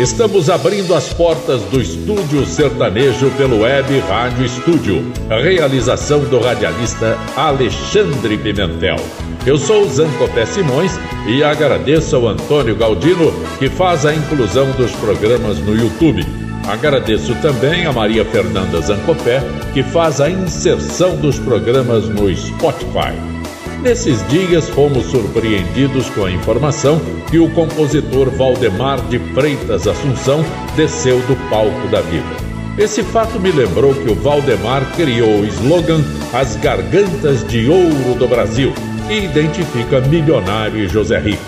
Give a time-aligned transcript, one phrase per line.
[0.00, 5.12] Estamos abrindo as portas do Estúdio Sertanejo pelo Web Rádio Estúdio.
[5.28, 8.96] Realização do radialista Alexandre Pimentel.
[9.44, 15.58] Eu sou Zancopé Simões e agradeço ao Antônio Galdino que faz a inclusão dos programas
[15.58, 16.24] no YouTube.
[16.66, 19.42] Agradeço também a Maria Fernanda Zancopé
[19.74, 23.29] que faz a inserção dos programas no Spotify.
[23.82, 27.00] Nesses dias fomos surpreendidos com a informação
[27.30, 30.44] que o compositor Valdemar de Freitas Assunção
[30.76, 32.50] desceu do palco da vida.
[32.76, 38.28] Esse fato me lembrou que o Valdemar criou o slogan As Gargantas de Ouro do
[38.28, 38.74] Brasil
[39.08, 41.42] e identifica milionário José Rico.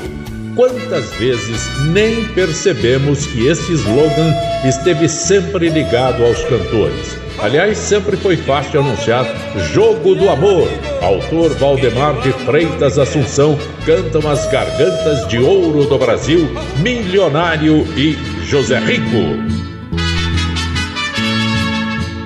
[0.56, 1.61] Quantas vezes
[1.92, 7.22] nem percebemos que esse slogan esteve sempre ligado aos cantores?
[7.43, 9.27] Aliás, sempre foi fácil anunciar
[9.73, 10.69] Jogo do Amor.
[11.03, 18.79] Autor Valdemar de Freitas Assunção cantam as gargantas de ouro do Brasil, Milionário e José
[18.79, 19.43] Rico.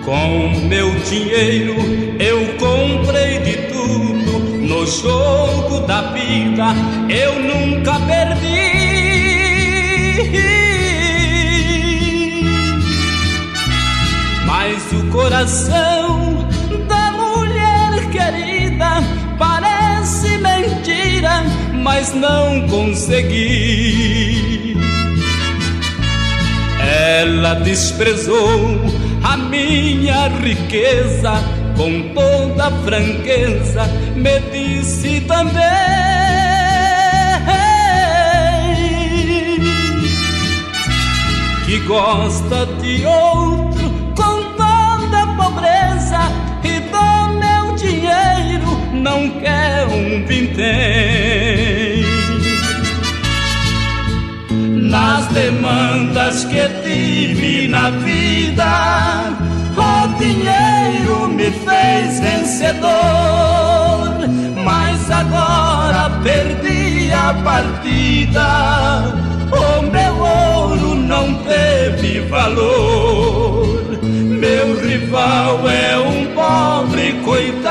[0.05, 1.77] Com meu dinheiro
[2.20, 6.75] eu comprei de tudo no jogo da vida,
[7.09, 8.85] eu nunca perdi.
[15.16, 16.47] Coração
[16.87, 19.03] da mulher querida
[19.38, 23.97] parece mentira, mas não consegui.
[27.19, 28.78] Ela desprezou
[29.25, 31.32] a minha riqueza
[31.78, 35.56] com toda franqueza, me disse também
[41.65, 43.66] que gosta de outro
[50.46, 52.04] vintém.
[54.90, 59.36] Nas demandas que tive na vida,
[59.76, 62.86] o dinheiro me fez vencedor.
[64.64, 69.02] Mas agora perdi a partida,
[69.52, 73.66] o meu ouro não teve valor.
[74.02, 77.66] Meu rival é um pobre coitado,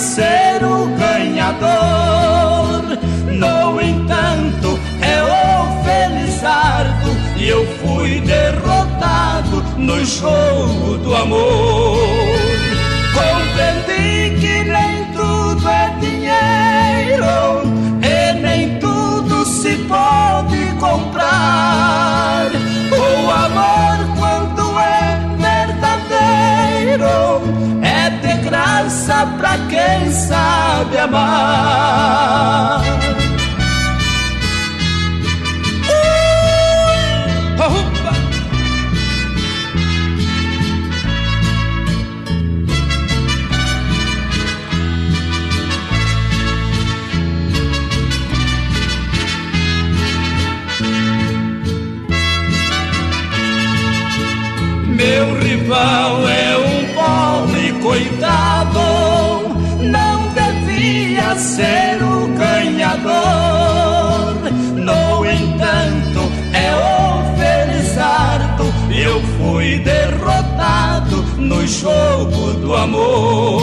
[0.00, 2.82] ser o ganhador.
[3.30, 11.98] No entanto, é o Felizardo e eu fui derrotado no jogo do amor.
[13.12, 17.62] Compreendi que nem tudo é dinheiro
[18.02, 22.50] e nem tudo se pode comprar
[22.90, 27.49] o amor, quando é verdadeiro, de
[29.10, 32.80] graça pra quem sabe amar.
[55.00, 58.59] meu rival é um pobre coitado,
[69.78, 73.62] derrotado no jogo do amor.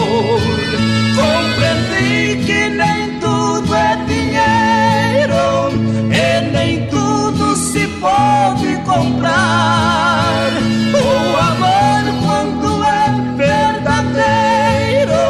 [1.15, 5.71] Compreendi que nem tudo é dinheiro
[6.11, 10.51] e nem tudo se pode comprar
[10.93, 15.21] o amor, quando é verdadeiro,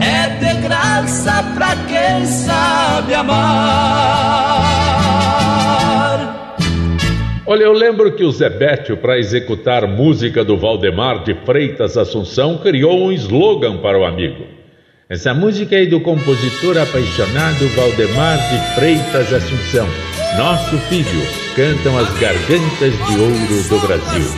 [0.00, 4.47] é de graça pra quem sabe amar.
[7.50, 13.06] Olha, eu lembro que o Zebétio, para executar música do Valdemar de Freitas Assunção, criou
[13.06, 14.44] um slogan para o amigo.
[15.08, 19.88] Essa música é do compositor apaixonado Valdemar de Freitas Assunção.
[20.36, 21.22] Nosso filho,
[21.56, 24.28] cantam as gargantas de ouro do Brasil.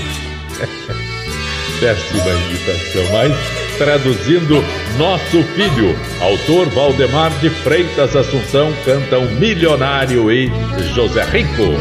[1.81, 4.63] Péssima imitação, mas traduzindo
[4.97, 10.49] Nosso Filho, autor Valdemar de Freitas Assunção, cantam Milionário e
[10.95, 11.75] José Rico.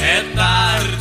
[0.00, 0.22] É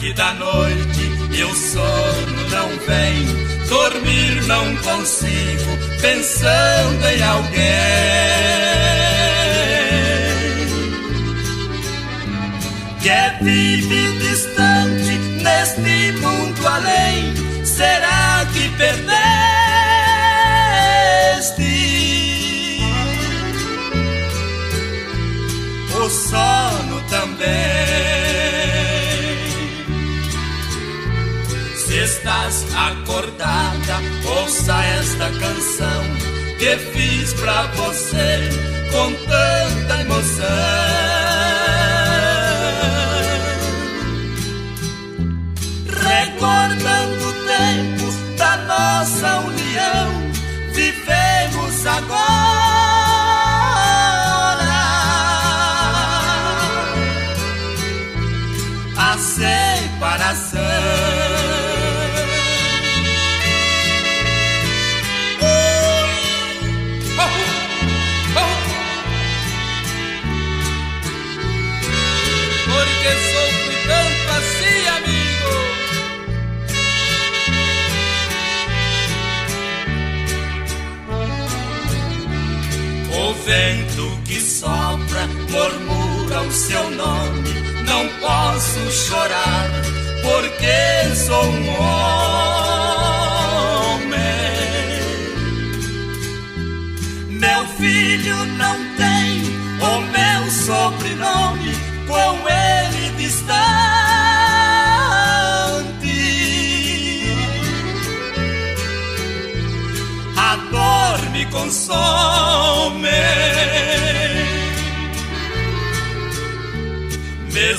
[0.01, 3.25] tarde da noite e o sono não vem
[3.68, 7.62] dormir não consigo, pensando em alguém
[13.00, 17.33] que é vive distante neste mundo além.
[17.63, 19.12] Será que perdeste
[25.95, 28.00] o sono também?
[32.01, 36.03] Estás acordada, ouça esta canção
[36.57, 38.50] que fiz pra você
[38.92, 40.45] com tanta emoção.
[45.88, 50.31] Recordando o tempo da nossa união,
[50.74, 52.50] vivemos agora
[83.46, 87.50] vento que sopra murmura o seu nome.
[87.86, 89.70] Não posso chorar
[90.24, 92.02] porque sou um homem.
[97.30, 99.42] Meu filho não tem
[99.82, 101.74] o meu sobrenome
[102.08, 103.62] com ele distante.
[110.38, 112.91] A dor me consome.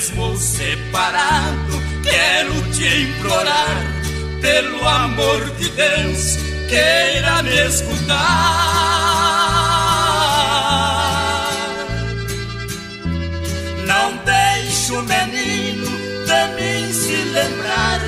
[0.03, 3.77] Mesmo separado, quero te implorar,
[4.41, 6.37] pelo amor de Deus,
[6.67, 8.13] queira me escutar.
[13.85, 15.89] Não deixe o menino
[16.25, 18.01] de mim se lembrar,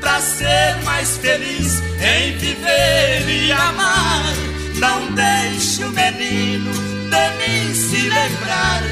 [0.00, 4.41] pra ser mais feliz em viver e amar.
[4.82, 6.72] Não deixe o menino
[7.08, 8.82] de mim se lembrar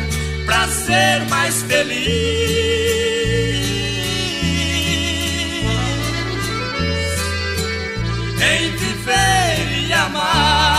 [0.46, 1.98] pra ser mais feliz
[8.40, 10.70] em viver e amar.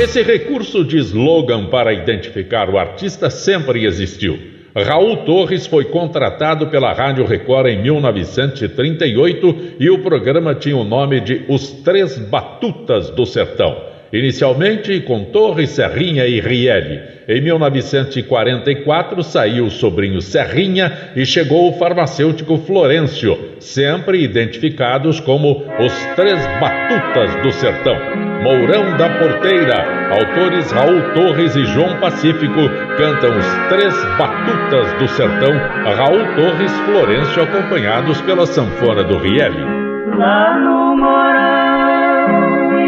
[0.00, 4.61] Esse recurso de slogan para identificar o artista sempre existiu.
[4.74, 11.20] Raul Torres foi contratado pela Rádio Record em 1938 e o programa tinha o nome
[11.20, 17.00] de Os Três Batutas do Sertão inicialmente com Torres, Serrinha e Rielli.
[17.26, 25.92] Em 1944 saiu o sobrinho Serrinha e chegou o farmacêutico Florencio, sempre identificados como os
[26.14, 27.96] Três Batutas do Sertão.
[28.42, 35.52] Mourão da Porteira, autores Raul Torres e João Pacífico cantam os Três Batutas do Sertão,
[35.96, 39.62] Raul Torres, Florencio acompanhados pela sanfona do Rielli.
[40.18, 40.82] Lá no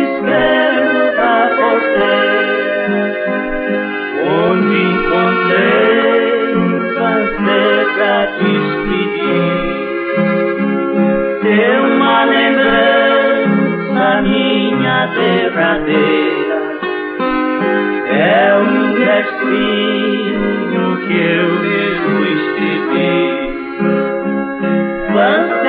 [0.03, 0.54] escreve
[15.65, 16.61] derradeira
[18.07, 23.19] é um destino que eu mesmo escrevi.
[25.13, 25.64] Você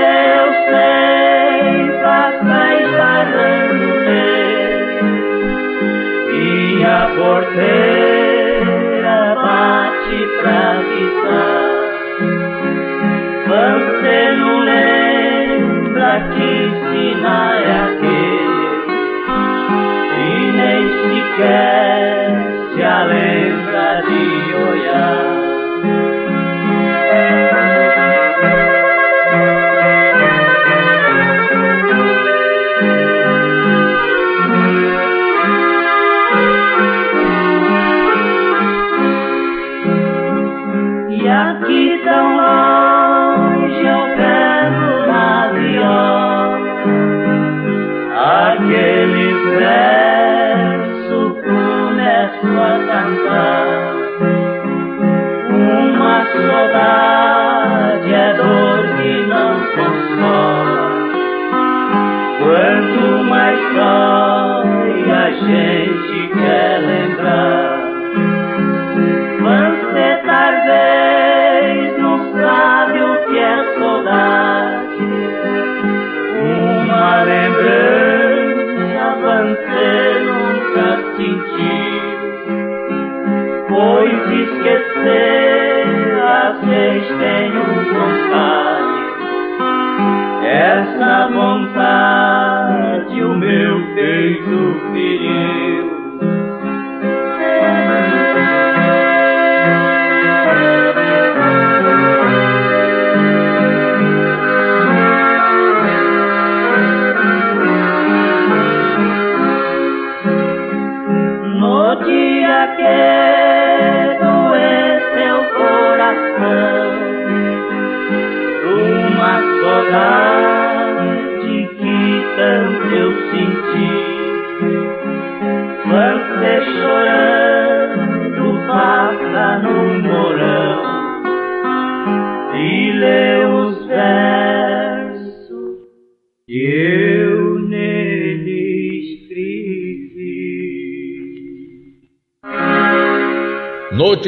[21.35, 22.31] sequer
[22.75, 25.44] se lembra de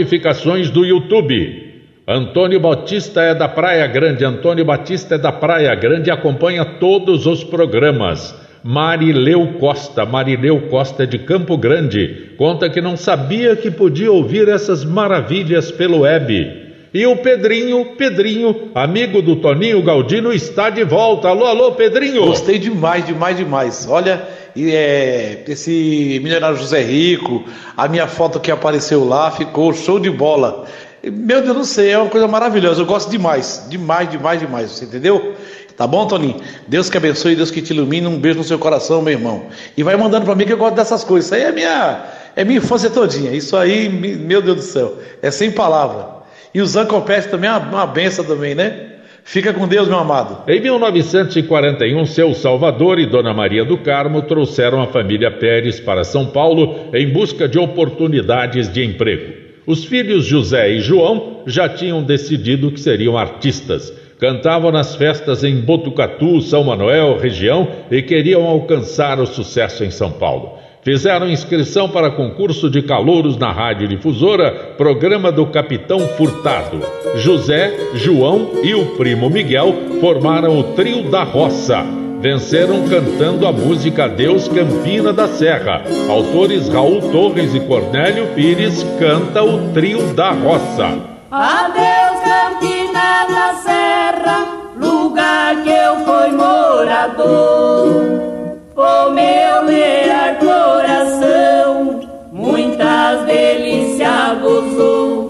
[0.07, 1.83] Notificações do YouTube.
[2.07, 4.23] Antônio Batista é da Praia Grande.
[4.23, 8.33] Antônio Batista é da Praia Grande e acompanha todos os programas.
[8.63, 14.47] Marileu Costa, Marileu Costa é de Campo Grande, conta que não sabia que podia ouvir
[14.47, 16.67] essas maravilhas pelo web.
[16.93, 21.27] E o Pedrinho, Pedrinho, amigo do Toninho Galdino, está de volta.
[21.27, 22.25] Alô, alô, Pedrinho!
[22.25, 23.87] Gostei demais, demais, demais.
[23.89, 24.21] Olha,
[24.57, 27.43] e é, esse milionário José Rico,
[27.77, 30.65] a minha foto que apareceu lá ficou show de bola.
[31.03, 32.81] Meu Deus do céu, é uma coisa maravilhosa.
[32.81, 34.71] Eu gosto demais, demais, demais, demais.
[34.71, 35.35] Você entendeu?
[35.75, 36.41] Tá bom, Toninho?
[36.67, 38.07] Deus que abençoe, Deus que te ilumine.
[38.07, 39.45] Um beijo no seu coração, meu irmão.
[39.77, 41.27] E vai mandando para mim que eu gosto dessas coisas.
[41.27, 43.31] Isso aí é minha, é minha infância todinha.
[43.33, 46.17] Isso aí, meu Deus do céu, é sem palavra.
[46.51, 48.96] E o Zancopeste também é uma, uma benção também, né?
[49.27, 50.49] Fica com Deus, meu amado.
[50.49, 56.27] Em 1941, seu Salvador e Dona Maria do Carmo trouxeram a família Pérez para São
[56.27, 59.33] Paulo em busca de oportunidades de emprego.
[59.65, 63.91] Os filhos José e João já tinham decidido que seriam artistas.
[64.17, 70.09] Cantavam nas festas em Botucatu, São Manuel, região e queriam alcançar o sucesso em São
[70.09, 70.57] Paulo.
[70.87, 76.79] Fizeram inscrição para concurso de calouros na Rádio Difusora, programa do Capitão Furtado.
[77.15, 81.85] José, João e o primo Miguel formaram o Trio da Roça.
[82.21, 85.83] Venceram cantando a música Deus Campina da Serra.
[86.07, 90.99] Autores Raul Torres e Cornélio Pires canta o Trio da Roça.
[91.29, 94.47] Adeus Campina da Serra,
[94.79, 98.36] lugar que eu fui morador.
[98.77, 101.99] O meu leal coração
[102.31, 105.29] muitas delícias gozou.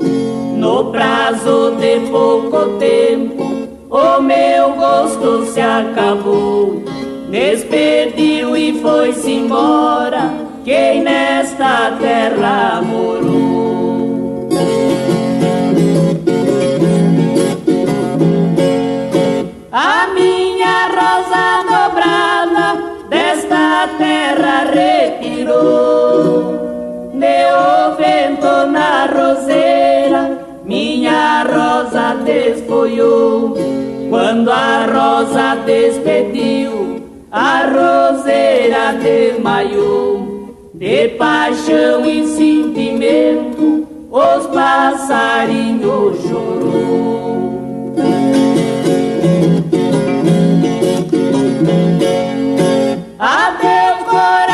[0.58, 6.84] No prazo de pouco tempo, o meu gosto se acabou.
[7.30, 10.30] Despediu e foi-se embora
[10.66, 14.50] quem nesta terra morou.
[19.72, 20.08] A
[27.14, 33.56] Deu vento na roseira, minha rosa desfolhou.
[34.10, 40.08] Quando a rosa despediu, a roseira desmaiou.
[40.74, 47.18] De paixão e sentimento, os passarinhos chorou.
[53.20, 54.47] Adeus, coração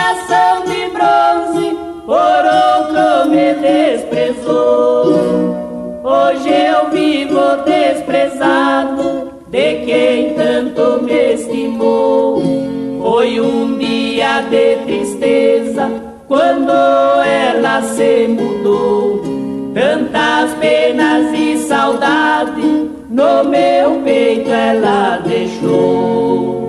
[6.33, 12.41] Hoje eu vivo desprezado de quem tanto me estimou.
[13.03, 15.91] Foi um dia de tristeza
[16.27, 19.21] quando ela se mudou.
[19.75, 26.62] Tantas penas e saudade no meu peito ela deixou.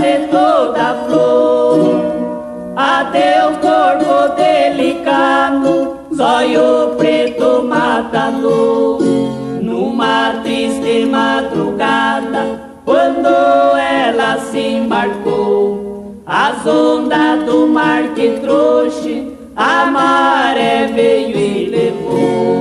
[0.00, 2.14] De toda flor.
[2.76, 9.00] Adeus, corpo delicado, zóio preto matador.
[9.62, 13.28] Numa triste madrugada, quando
[13.76, 22.54] ela se embarcou, as ondas do mar que trouxe, a maré veio e levou.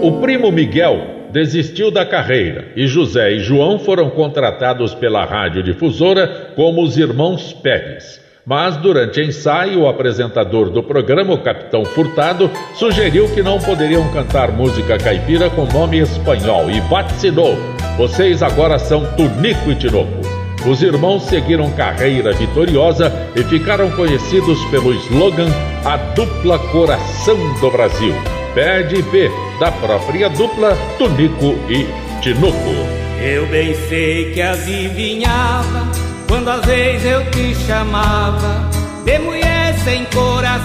[0.00, 6.52] O primo Miguel desistiu da carreira e José e João foram contratados pela rádio difusora
[6.54, 8.20] como os irmãos Pérez.
[8.44, 14.50] Mas durante ensaio, o apresentador do programa, o Capitão Furtado, sugeriu que não poderiam cantar
[14.50, 17.56] música caipira com nome espanhol e vaticinou:
[17.96, 20.20] vocês agora são Tunico e Tinoco.
[20.68, 25.48] Os irmãos seguiram carreira vitoriosa e ficaram conhecidos pelo slogan
[25.84, 28.41] A Dupla Coração do Brasil.
[28.54, 31.86] Pede e P, da própria dupla Tunico e
[32.20, 32.74] Tinoco.
[33.18, 35.88] Eu bem sei que adivinhava
[36.28, 38.68] quando às vezes eu te chamava
[39.04, 40.62] de mulher sem coração.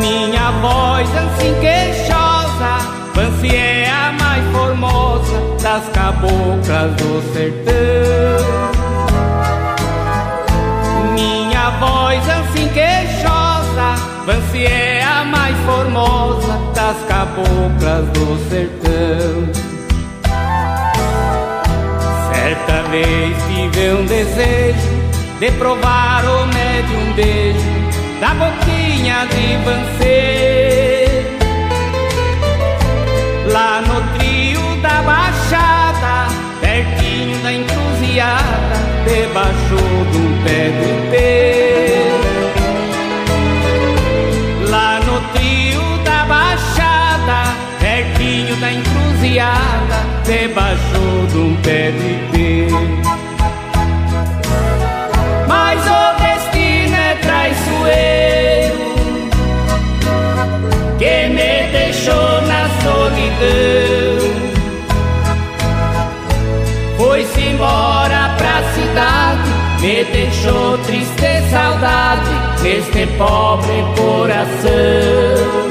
[0.00, 2.78] Minha voz assim queixosa,
[3.14, 7.72] Fancy é a mais formosa das caboclas do sertão.
[11.12, 13.21] Minha voz assim queixosa,
[14.24, 19.50] Fancy é a mais formosa das caboclas do sertão.
[22.32, 24.92] Certa vez tive um desejo
[25.40, 27.58] de provar o médium beijo
[28.20, 31.08] da boquinha de Vancê.
[33.50, 36.28] Lá no trio da Baixada,
[36.60, 39.76] pertinho da encruzilhada, debaixo
[40.12, 41.61] de um pé de ipê.
[49.32, 52.66] Encruzilhada, debaixo de um pé de pé.
[55.48, 58.78] Mas o destino é traiçoeiro
[60.98, 64.32] que me deixou na solidão.
[66.98, 75.61] Foi-se embora pra cidade, me deixou triste saudade neste pobre coração.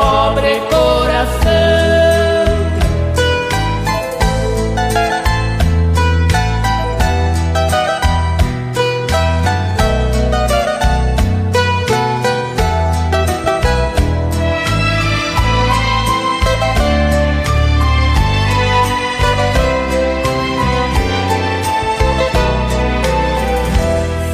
[0.00, 1.90] Pobre coração.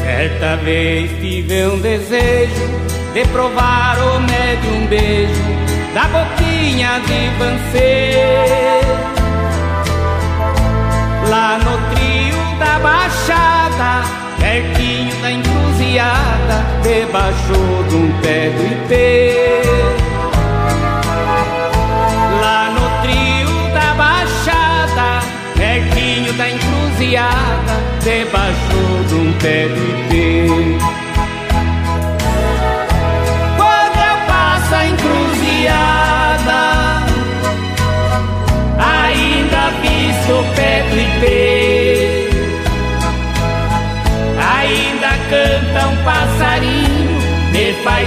[0.05, 2.67] Certa vez tive um desejo
[3.15, 3.66] de provar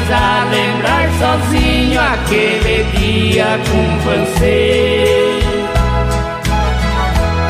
[0.10, 5.40] faz a lembrar sozinho aquele dia com você.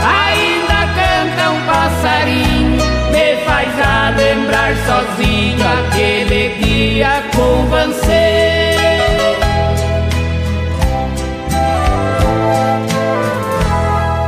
[0.04, 8.76] Ainda canta um passarinho, me faz a lembrar sozinho aquele dia com você.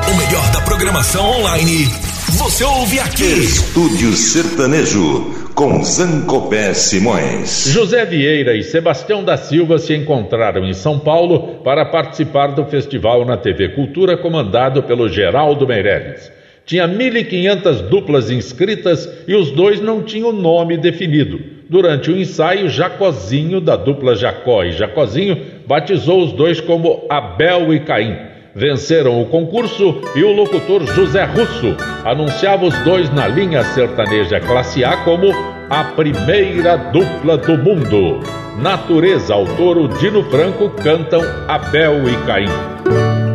[0.10, 2.11] O melhor da programação online.
[2.44, 3.24] Você ouve aqui.
[3.24, 7.68] Estúdio Sertanejo com Zancopé Simões.
[7.68, 13.24] José Vieira e Sebastião da Silva se encontraram em São Paulo para participar do festival
[13.26, 16.32] na TV Cultura comandado pelo Geraldo Meirelles.
[16.66, 21.40] Tinha 1.500 duplas inscritas e os dois não tinham nome definido.
[21.70, 27.82] Durante o ensaio, Jacozinho, da dupla Jacó e Jacozinho, batizou os dois como Abel e
[27.82, 28.31] Caim.
[28.54, 34.84] Venceram o concurso e o locutor José Russo anunciava os dois na linha sertaneja classe
[34.84, 35.32] A como
[35.70, 38.20] a primeira dupla do mundo.
[38.58, 42.50] Natureza, autor o Dino Franco cantam Abel e Caim.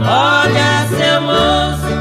[0.02, 1.95] Olha, seu moço,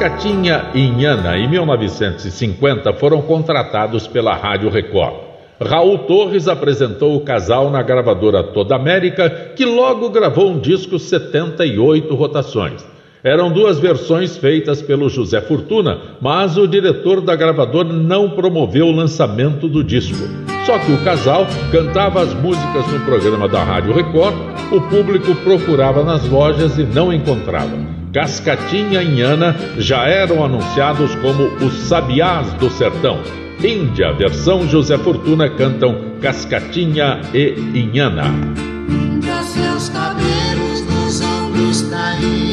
[0.00, 5.12] Cascatinha e Inhana, em 1950, foram contratados pela Rádio Record.
[5.60, 12.14] Raul Torres apresentou o casal na gravadora Toda América, que logo gravou um disco 78
[12.14, 12.82] rotações.
[13.22, 18.92] Eram duas versões feitas pelo José Fortuna, mas o diretor da gravadora não promoveu o
[18.92, 20.26] lançamento do disco.
[20.64, 24.34] Só que o casal cantava as músicas no programa da Rádio Record,
[24.72, 27.99] o público procurava nas lojas e não encontrava.
[28.12, 33.22] Cascatinha e Inhana já eram anunciados como os Sabiás do Sertão.
[33.62, 38.24] Índia, versão José Fortuna, cantam Cascatinha e Inhana.
[39.44, 42.49] Seus cabelos nos ombros caídos.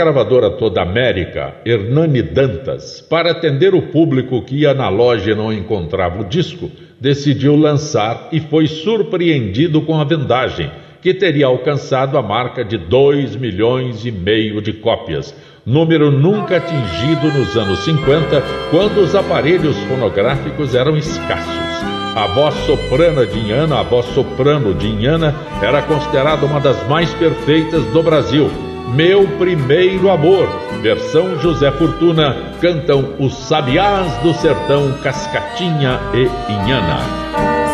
[0.00, 5.52] Gravadora Toda América, Hernani Dantas, para atender o público que ia na loja e não
[5.52, 10.70] encontrava o disco, decidiu lançar e foi surpreendido com a vendagem,
[11.02, 15.34] que teria alcançado a marca de 2 milhões e meio de cópias,
[15.66, 21.84] número nunca atingido nos anos 50, quando os aparelhos fonográficos eram escassos.
[22.16, 27.12] A voz soprana de Inhana, a voz soprano de Inhana, era considerada uma das mais
[27.12, 28.50] perfeitas do Brasil
[28.94, 30.48] meu Primeiro Amor,
[30.82, 36.22] versão José Fortuna, cantam os Sabiás do Sertão, Cascatinha e
[36.52, 37.00] Inhana.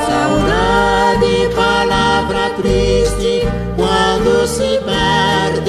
[0.07, 5.66] Saudade, palavra triste, quando se perde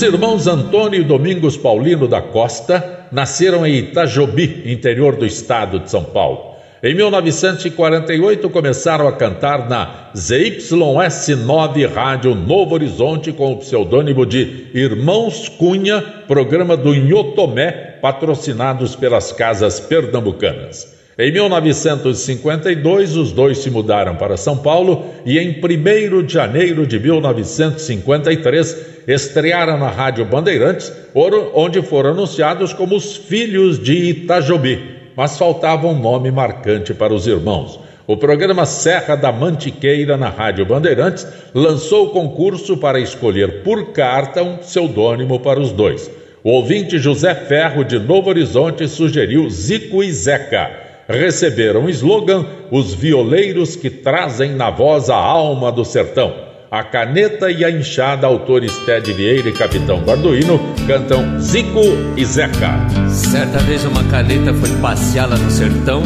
[0.00, 5.90] Os irmãos Antônio e Domingos Paulino da Costa nasceram em Itajobi, interior do estado de
[5.90, 6.54] São Paulo.
[6.82, 15.50] Em 1948 começaram a cantar na ZYS9 Rádio Novo Horizonte com o pseudônimo de Irmãos
[15.50, 20.99] Cunha, programa do Inhotomé, patrocinados pelas casas pernambucanas.
[21.18, 26.98] Em 1952, os dois se mudaram para São Paulo e em 1 de janeiro de
[26.98, 35.86] 1953 estrearam na Rádio Bandeirantes, onde foram anunciados como os Filhos de Itajobi mas faltava
[35.86, 37.78] um nome marcante para os irmãos.
[38.06, 44.42] O programa Serra da Mantiqueira, na Rádio Bandeirantes, lançou o concurso para escolher por carta
[44.42, 46.10] um pseudônimo para os dois.
[46.42, 50.89] O ouvinte José Ferro, de Novo Horizonte, sugeriu Zico e Zeca.
[51.10, 56.32] Receberam o slogan Os Violeiros que trazem na voz a alma do sertão.
[56.70, 61.80] A Caneta e a Enxada, autores Ted Vieira e Capitão Barduino, cantam Zico
[62.16, 62.70] e Zeca.
[63.08, 66.04] Certa vez uma caneta foi passear lá no sertão,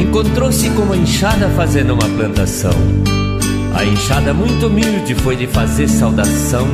[0.00, 2.70] encontrou-se com uma enxada fazendo uma plantação.
[3.74, 6.68] A enxada muito humilde foi lhe fazer saudação,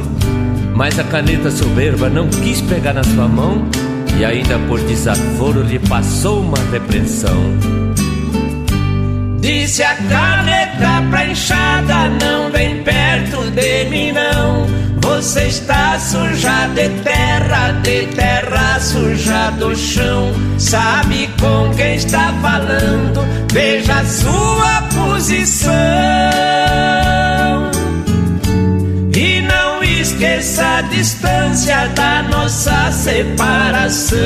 [0.75, 3.67] mas a caneta soberba não quis pegar na sua mão
[4.17, 7.37] e ainda por desaforo lhe passou uma repreensão.
[9.41, 14.67] Disse a caneta pra enxada, não vem perto de mim não.
[15.01, 20.33] Você está suja de terra, de terra suja do chão.
[20.59, 26.58] Sabe com quem está falando, veja a sua posição.
[30.19, 34.19] Esqueça a distância da nossa separação.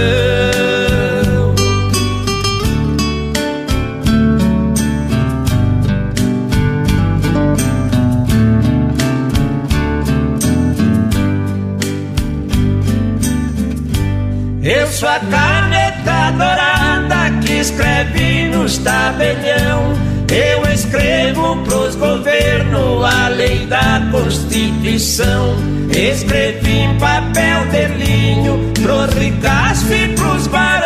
[14.63, 19.93] Eu sou a caneta dourada que escreve no tabelião.
[20.31, 21.12] Eu escrevo
[21.59, 25.57] pros governos a lei da Constituição.
[25.91, 30.83] Escrevi em papel de linho pros ricaços e pros barão.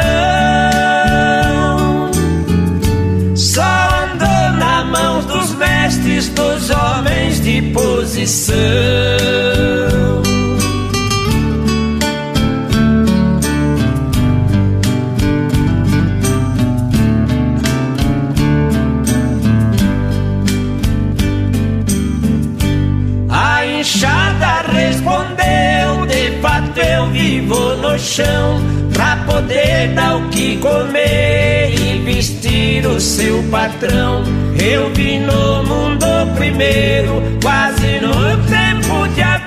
[3.34, 8.56] Só andou na mão dos mestres, dos homens de posição.
[27.92, 28.60] No chão
[28.92, 34.24] pra poder dar o que comer e vestir o seu patrão.
[34.60, 39.46] Eu vi no mundo primeiro, quase no tempo de Adão.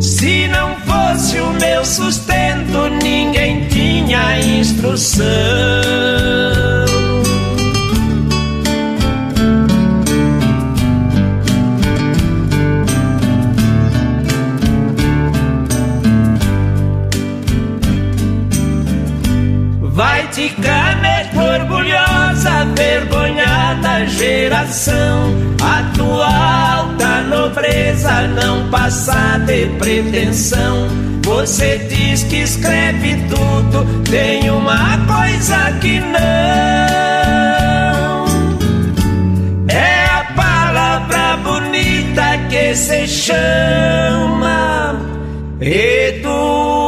[0.00, 5.87] Se não fosse o meu sustento, ninguém tinha instrução.
[24.06, 30.88] Geração atual da nobreza, não passa de pretensão.
[31.24, 36.18] Você diz que escreve tudo, tem uma coisa que não.
[39.68, 44.98] É a palavra bonita que se chama
[45.60, 46.78] educação.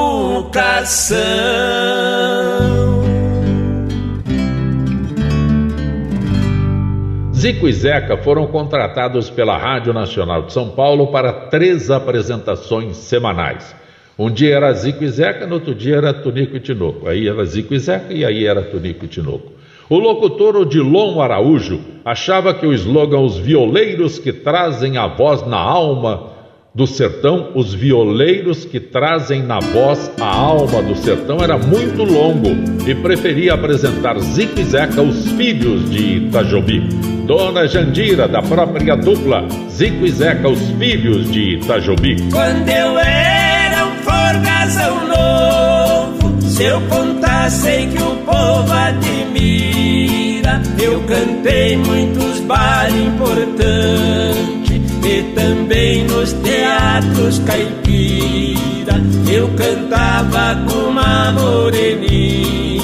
[7.40, 13.74] Zico e Zeca foram contratados pela Rádio Nacional de São Paulo para três apresentações semanais.
[14.18, 17.09] Um dia era Zico e Zeca, no outro dia era Tunico e Tinoco.
[17.09, 19.53] Aí era Zico e Zeca e aí era Tunico e Tinoco.
[19.88, 25.57] O locutor Odilon Araújo achava que o slogan Os Violeiros que trazem a voz na
[25.57, 26.30] alma
[26.75, 32.51] do sertão, os violeiros que trazem na voz a alma do sertão era muito longo
[32.87, 36.81] e preferia apresentar Zico e Zeca, os filhos de Itajobi.
[37.27, 42.16] Dona Jandira, da própria dupla, Zico e Zeca, os filhos de Itajobi.
[42.31, 51.77] Quando eu era um forgazão novo, se eu contasse que o povo admira, eu cantei
[51.77, 54.59] muitos bares importantes
[55.05, 59.01] e também nos teatros caipira
[59.32, 62.80] eu cantava com uma moreninha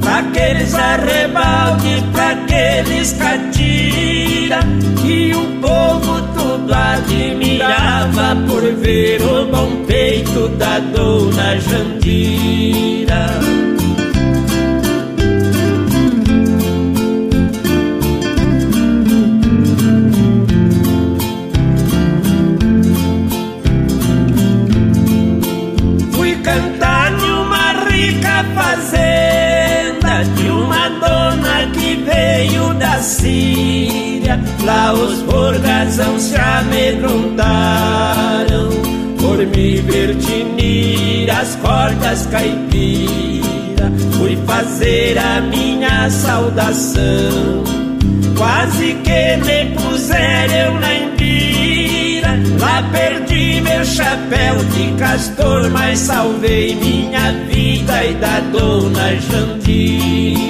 [0.00, 4.60] pra aqueles arrebaldes, pra aqueles catira
[5.04, 13.26] e o povo tudo admira esperava por ver o bom peito da dona Jandira.
[33.08, 34.38] Síria.
[34.64, 37.38] Lá os borgazão se amedrontaram
[39.18, 43.90] por me ver tinir as cordas caipira.
[44.12, 47.64] Fui fazer a minha saudação.
[48.36, 52.38] Quase que me puseram na embira.
[52.60, 60.48] Lá perdi meu chapéu de castor, mas salvei minha vida e da dona Jandira.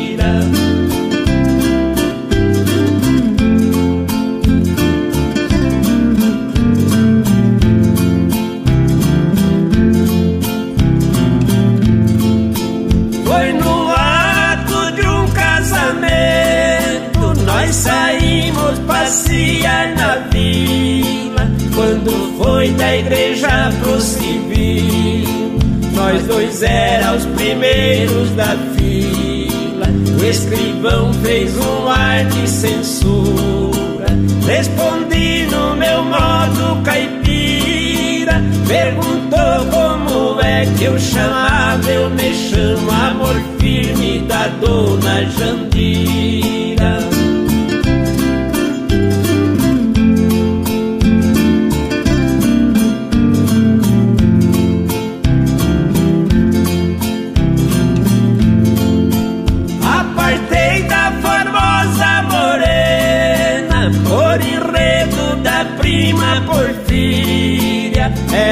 [19.08, 21.48] Passear na vila.
[21.74, 25.58] Quando foi da igreja pro civil,
[25.94, 29.86] nós dois era os primeiros da fila.
[30.20, 34.08] O escrivão fez um ar de censura,
[34.46, 43.36] respondi no meu modo caipira, perguntou como é que eu chamava, eu me chamo amor
[43.58, 47.17] firme da dona Jandira.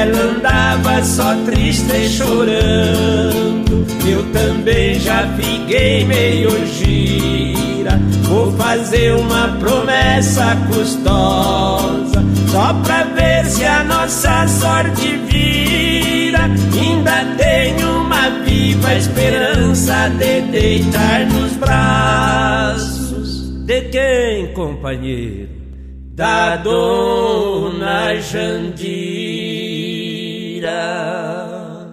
[0.07, 3.85] Ela andava só triste e chorando.
[4.07, 7.99] Eu também já fiquei meio gira.
[8.23, 16.49] Vou fazer uma promessa custosa Só pra ver se a nossa sorte vira.
[16.79, 25.57] Ainda tenho uma viva esperança de deitar nos braços De quem, companheiro?
[26.17, 28.19] da dona
[30.67, 31.87] Jandira.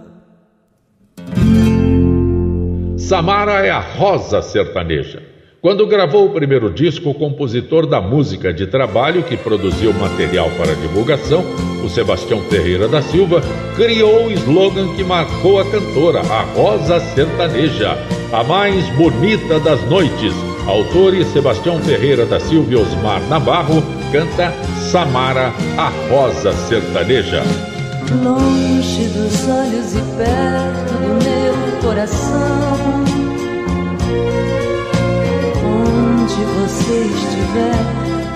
[2.98, 5.22] Samara é a rosa sertaneja.
[5.60, 10.74] Quando gravou o primeiro disco, o compositor da música de trabalho que produziu material para
[10.74, 11.42] divulgação,
[11.82, 13.40] o Sebastião Ferreira da Silva,
[13.74, 17.96] criou o slogan que marcou a cantora, a Rosa Sertaneja,
[18.30, 20.34] a mais bonita das noites.
[20.66, 24.52] Autores Sebastião Ferreira da Silva e Osmar Navarro canta
[24.90, 27.42] Samara, a Rosa Sertaneja.
[28.12, 33.04] Longe dos olhos e perto do meu coração.
[35.64, 37.82] Onde você estiver,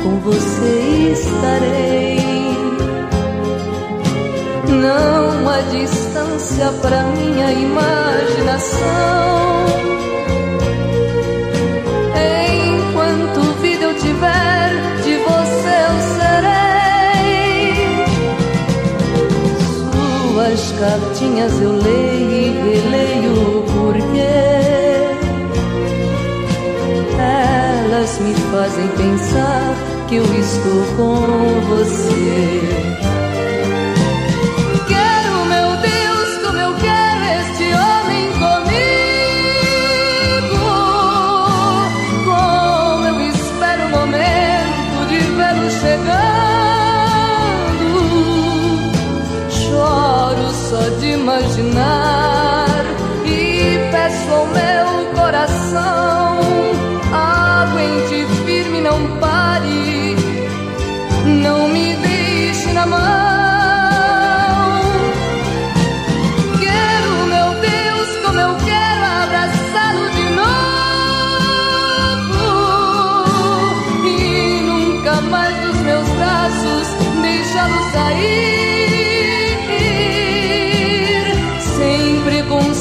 [0.03, 0.75] com você
[1.13, 2.19] estarei.
[4.69, 8.89] Não há distância para minha imaginação.
[20.79, 24.21] Cartinhas eu leio e releio porque
[27.19, 29.75] elas me fazem pensar
[30.09, 33.18] que eu estou com você.
[51.29, 52.08] Só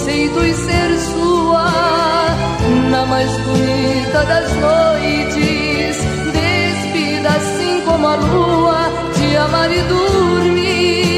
[0.08, 1.70] preconceitos ser sua
[2.90, 5.98] na mais bonita das noites.
[6.32, 11.17] Despida assim como a lua, te amar e dormir.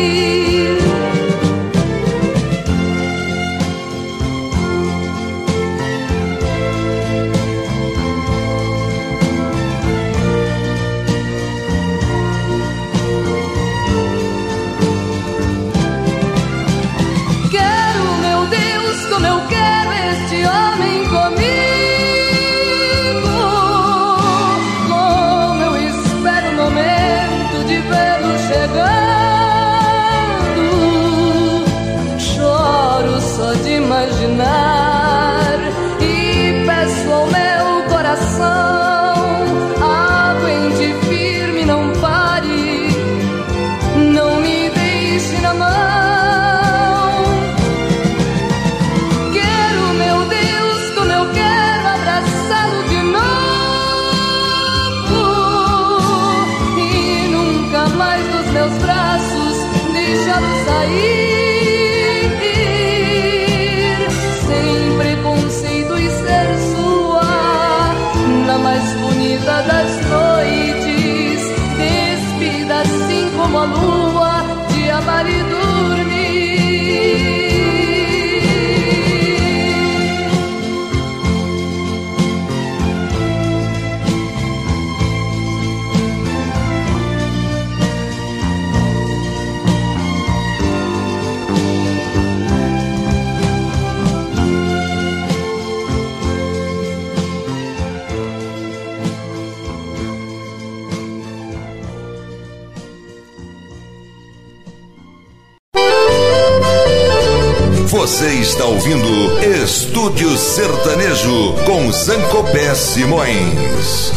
[108.59, 114.11] Está ouvindo Estúdio Sertanejo com Zancopé Simões.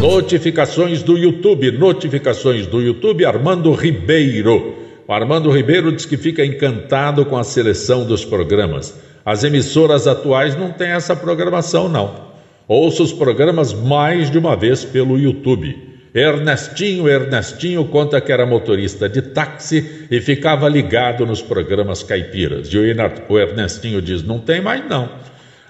[0.00, 4.74] Notificações do YouTube, notificações do YouTube, Armando Ribeiro.
[5.06, 8.98] O Armando Ribeiro diz que fica encantado com a seleção dos programas.
[9.24, 12.26] As emissoras atuais não têm essa programação, não.
[12.66, 15.85] Ouça os programas mais de uma vez pelo YouTube.
[16.18, 22.68] Ernestinho, Ernestinho conta que era motorista de táxi e ficava ligado nos programas caipiras.
[22.68, 25.10] E o Ernestinho diz: não tem mais não.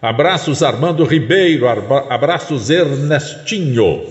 [0.00, 4.04] Abraços Armando Ribeiro, abraços Ernestinho.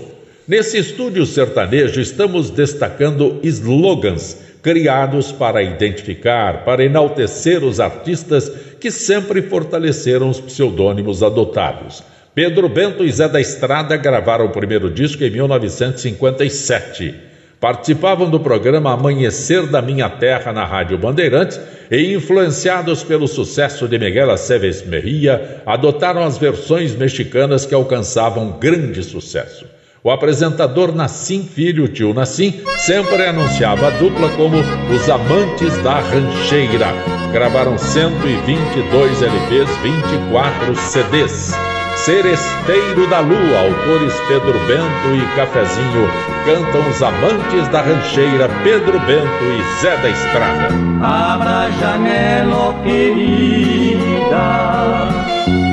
[0.46, 9.40] Nesse estúdio sertanejo estamos destacando slogans criados para identificar, para enaltecer os artistas que sempre
[9.40, 12.02] fortaleceram os pseudônimos adotados.
[12.36, 17.14] Pedro Bento e Zé da Estrada gravaram o primeiro disco em 1957.
[17.58, 21.58] Participavam do programa Amanhecer da Minha Terra na Rádio Bandeirantes
[21.90, 29.02] e, influenciados pelo sucesso de Miguel Aceves Merria, adotaram as versões mexicanas que alcançavam grande
[29.02, 29.64] sucesso.
[30.04, 34.58] O apresentador Nassim Filho, tio Nassim, sempre anunciava a dupla como
[34.94, 36.88] os amantes da rancheira.
[37.32, 41.75] Gravaram 122 LPs, 24 CDs.
[41.96, 46.08] Seresteiro da Lua, autores Pedro Bento e Cafezinho,
[46.44, 50.68] cantam os amantes da rancheira Pedro Bento e Zé da Estrada.
[51.02, 54.44] Abra a janela, querida,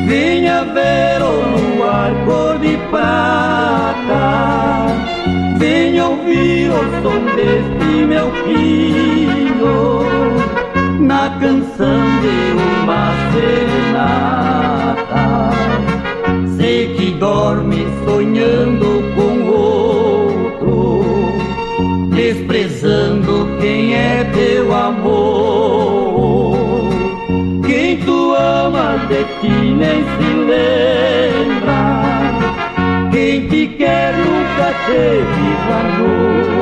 [0.08, 4.88] venha ver o luar cor de prata,
[5.58, 9.98] venha ouvir o som deste meu filho,
[11.00, 14.44] na canção de uma serenata
[16.74, 21.06] que dorme sonhando com outro,
[22.10, 26.58] desprezando quem é teu amor.
[27.64, 31.82] Quem tu ama de ti nem se lembra,
[33.12, 36.53] quem te quer nunca teve valor.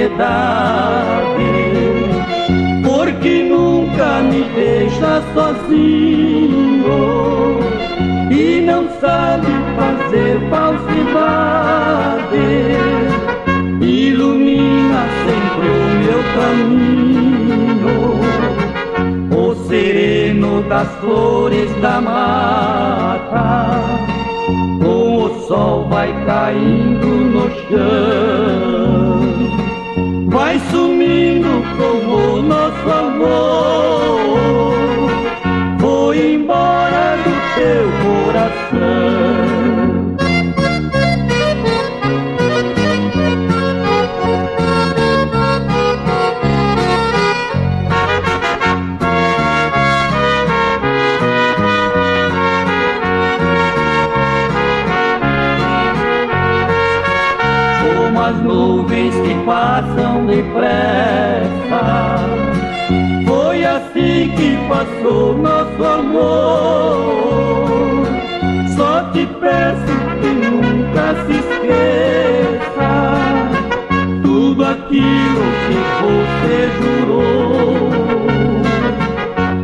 [0.00, 1.52] Piedade,
[2.82, 6.80] porque nunca me deixa sozinho
[8.30, 9.46] e não sabe
[9.76, 11.50] fazer falsidade.
[13.82, 17.98] Ilumina sempre o meu caminho,
[19.36, 23.50] o sereno das flores da mata.
[24.82, 28.19] Com o sol vai caindo no chão
[64.70, 66.96] passou nosso amor.
[68.76, 72.92] Só te peço que nunca se esqueça
[74.22, 77.90] tudo aquilo que você jurou.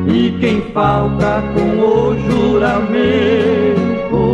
[0.09, 4.25] E quem falta com o juramento,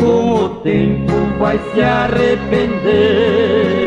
[0.00, 3.85] com o tempo vai se arrepender.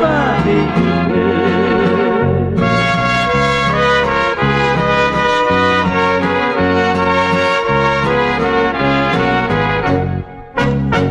[0.00, 1.60] Quem não sabe viver.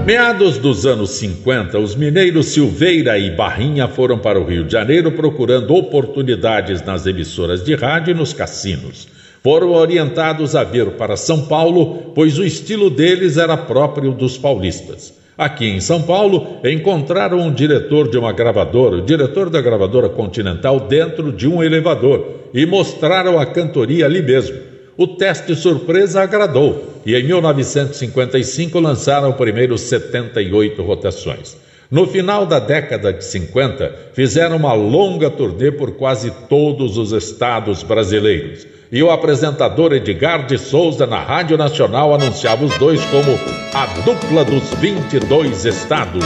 [0.06, 5.12] Meados dos anos 50, os mineiros Silveira e Barrinha foram para o Rio de Janeiro
[5.12, 9.08] procurando oportunidades nas emissoras de rádio e nos cassinos.
[9.44, 15.19] Foram orientados a vir para São Paulo, pois o estilo deles era próprio dos paulistas.
[15.40, 20.82] Aqui em São Paulo, encontraram um diretor de uma gravadora, o diretor da gravadora Continental,
[20.82, 24.58] dentro de um elevador e mostraram a cantoria ali mesmo.
[24.98, 31.56] O teste surpresa agradou e em 1955 lançaram primeiros 78 rotações.
[31.90, 37.82] No final da década de 50, fizeram uma longa turnê por quase todos os estados
[37.82, 38.68] brasileiros.
[38.92, 43.40] E o apresentador Edgar de Souza, na Rádio Nacional, anunciava os dois como
[43.72, 46.26] a dupla dos 22 estados.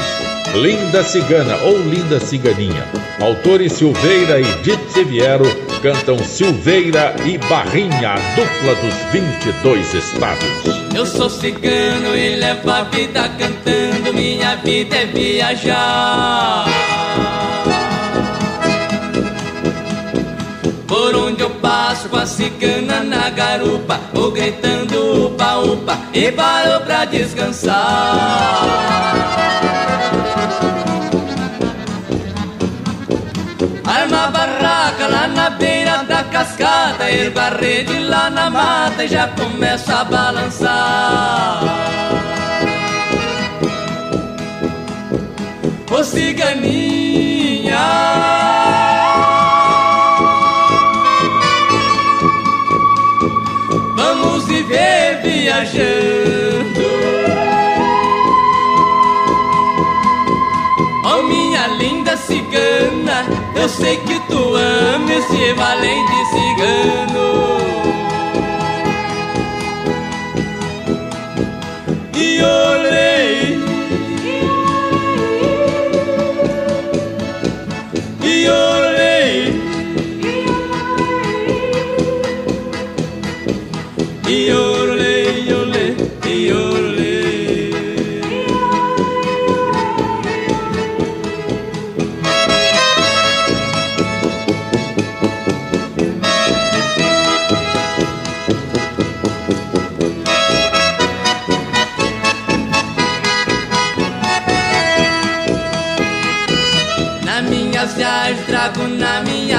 [0.55, 2.88] Linda Cigana ou Linda Ciganinha.
[3.20, 5.43] Autores Silveira e Dite Seviero
[5.82, 10.47] cantam Silveira e Barrinha, a dupla dos 22 estados.
[10.95, 16.66] Eu sou cigano e levo a vida cantando, minha vida é viajar.
[20.93, 26.85] Por onde eu passo com a cigana na garupa, vou gritando upa upa e paro
[26.85, 27.73] pra descansar.
[33.83, 39.95] Arma barraca lá na beira da cascada, erva rede lá na mata e já começa
[39.95, 41.63] a balançar.
[45.89, 47.73] Ô ciganinha.
[55.64, 56.84] Viajando.
[61.05, 67.32] Oh minha linda cigana, eu sei que tu ama esse valente cigano.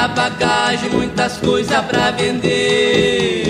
[0.05, 3.45] Minha bagagem muitas coisas pra vender.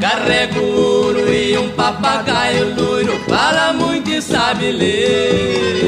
[0.00, 5.80] Carrego ouro e um papagaio loiro, fala muito e sabe ler.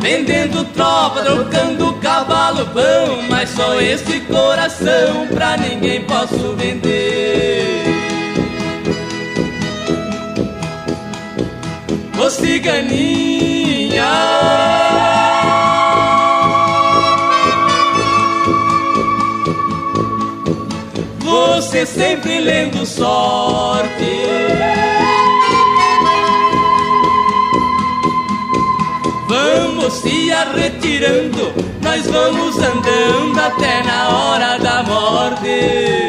[0.00, 7.15] Vendendo tropa, trocando cavalo pão, mas só esse coração pra ninguém posso vender.
[12.30, 14.04] Ciganinha.
[21.20, 24.26] Você sempre lendo sorte.
[29.28, 31.52] Vamos se arretirando
[31.82, 36.05] Nós vamos andando até na hora da morte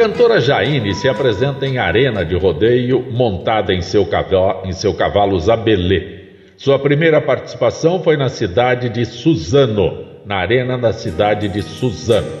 [0.00, 5.38] cantora Jaine se apresenta em arena de rodeio montada em seu, cavalo, em seu cavalo
[5.38, 6.20] Zabelê.
[6.56, 12.32] Sua primeira participação foi na cidade de Suzano, na arena da cidade de Suzano.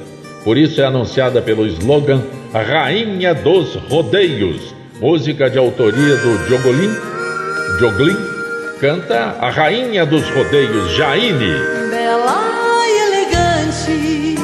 [0.42, 2.22] Por isso é anunciada pelo slogan
[2.54, 6.48] Rainha dos Rodeios, música de autoria do.
[7.78, 8.16] Joglin
[8.80, 11.52] canta a Rainha dos Rodeios, Jaine.
[11.90, 12.42] Bela
[12.86, 14.34] e elegante,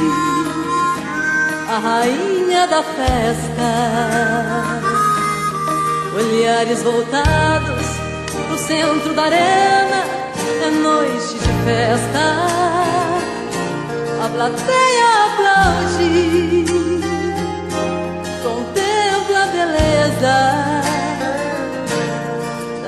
[1.66, 3.68] a rainha da festa.
[6.14, 7.86] Olhares voltados
[8.48, 10.04] pro centro da arena,
[10.64, 12.24] é noite de festa.
[14.24, 16.64] A plateia aplaude,
[18.42, 20.36] contempla a beleza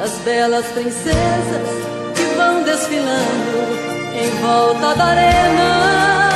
[0.01, 1.69] das belas princesas
[2.15, 3.59] que vão desfilando
[4.15, 6.28] em volta da arena.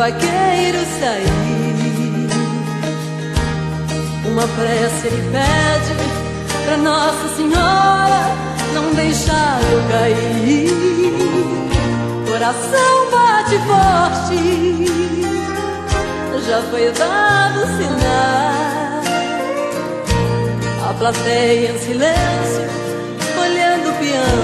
[0.00, 2.30] Vaqueiro sair.
[4.24, 5.92] Uma prece ele pede
[6.64, 8.22] pra Nossa Senhora
[8.72, 10.70] não deixar eu cair.
[12.26, 14.40] Coração bate forte,
[16.48, 19.02] já foi dado sinal.
[20.88, 22.64] A plateia em silêncio,
[23.38, 24.40] olhando o peão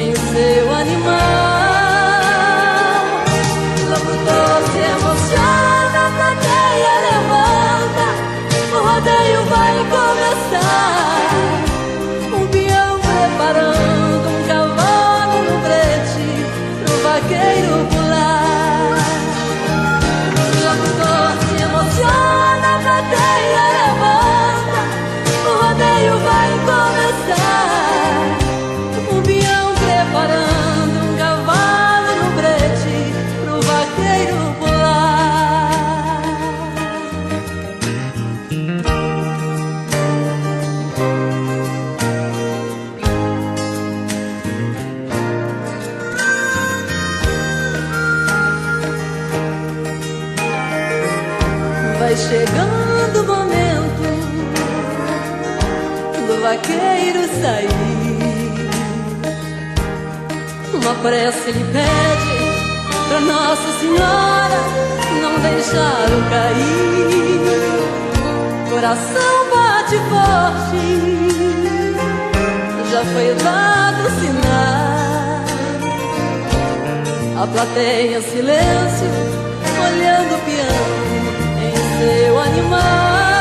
[0.00, 1.51] em seu animal.
[61.02, 62.32] Prece ele pede
[63.08, 64.58] pra Nossa Senhora
[65.20, 67.42] não deixar eu cair.
[68.70, 70.84] Coração bate forte,
[72.92, 75.42] já foi dado sinal.
[77.42, 79.10] A plateia silêncio,
[79.84, 80.86] olhando o peão
[81.58, 83.31] em seu animal.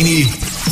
[0.00, 0.24] Online.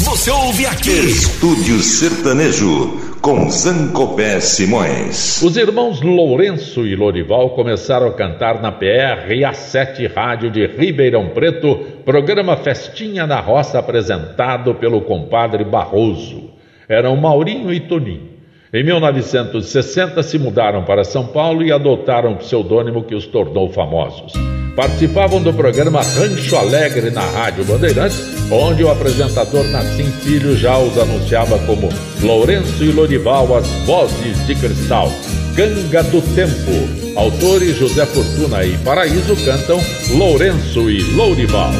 [0.04, 0.90] Você ouve aqui.
[0.90, 5.42] Estúdio Sertanejo com Zancopé Simões.
[5.42, 10.66] Os irmãos Lourenço e Lorival começaram a cantar na PR e a 7 Rádio de
[10.66, 16.50] Ribeirão Preto, programa Festinha na Roça apresentado pelo compadre Barroso.
[16.88, 18.38] Eram Maurinho e Toninho.
[18.72, 24.32] Em 1960 se mudaram para São Paulo e adotaram um pseudônimo que os tornou famosos.
[24.78, 30.96] Participavam do programa Rancho Alegre na Rádio Bandeirantes, onde o apresentador Nassim Filho já os
[30.96, 31.88] anunciava como
[32.22, 35.10] Lourenço e Lorival, as vozes de cristal.
[35.56, 37.18] Ganga do Tempo.
[37.18, 41.72] Autores José Fortuna e Paraíso cantam Lourenço e Lourival.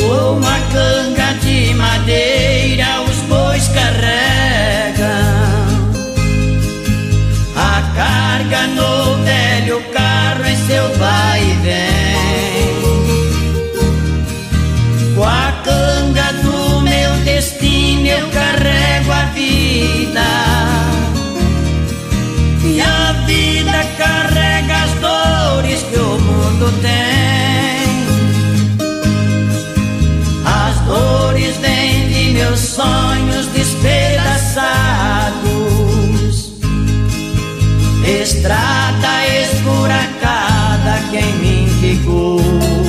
[0.00, 5.06] Com uma canga de madeira os bois carregam
[7.54, 11.91] a carga no velho carro em seu vai e vem.
[15.22, 20.20] Com a canga do meu destino eu carrego a vida.
[22.64, 28.02] E a vida carrega as dores que o mundo tem.
[30.44, 36.50] As dores vêm de meus sonhos despedaçados.
[38.04, 42.40] Estrada esburacada quem me indicou.
[42.40, 42.81] Por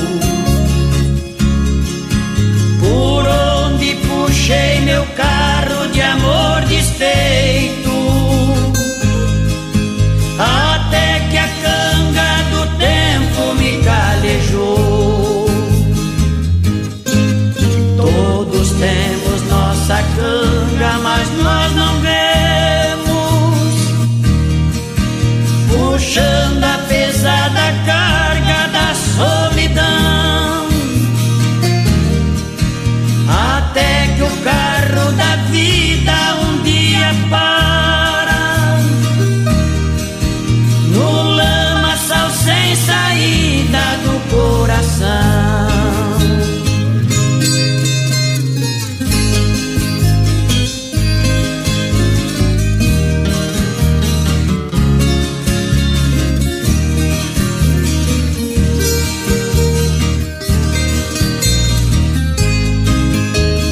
[44.34, 45.08] coração.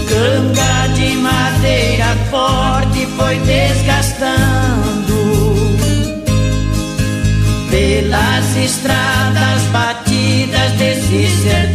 [0.08, 5.12] Canga de madeira forte foi desgastando
[7.70, 9.12] pelas estradas.
[10.82, 11.71] desiste.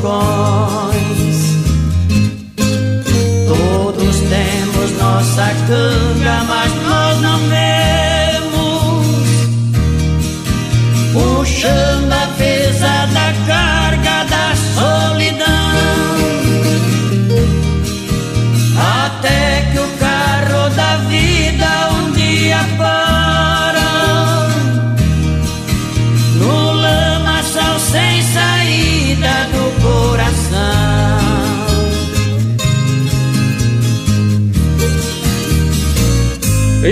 [0.00, 0.59] 光。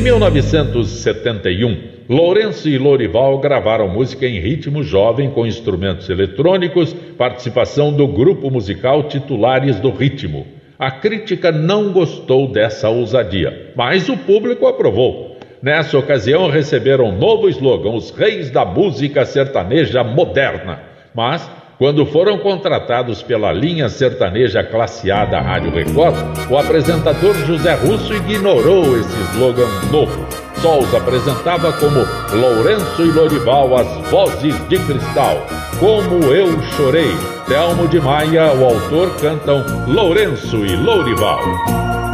[0.09, 1.76] 1971,
[2.09, 9.02] Lourenço e Lorival gravaram música em ritmo jovem com instrumentos eletrônicos, participação do grupo musical
[9.02, 10.46] Titulares do Ritmo.
[10.78, 15.36] A crítica não gostou dessa ousadia, mas o público aprovou.
[15.61, 20.80] Nessa ocasião receberam um novo slogan: Os Reis da Música Sertaneja Moderna.
[21.14, 26.16] Mas quando foram contratados pela linha sertaneja classeada Rádio Record,
[26.51, 30.26] o apresentador José Russo ignorou esse slogan novo.
[30.57, 32.01] Só os apresentava como
[32.33, 35.47] Lourenço e Lorival, as vozes de cristal.
[35.79, 37.12] Como eu chorei.
[37.47, 41.41] Telmo de Maia, o autor, cantam Lourenço e Lorival.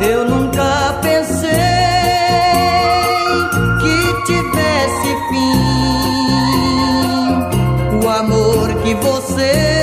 [0.02, 0.43] Eu não
[9.02, 9.73] você.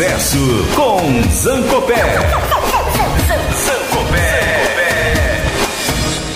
[0.00, 0.38] Sucesso
[0.74, 1.94] com Zancopé.
[3.52, 4.40] Zancopé.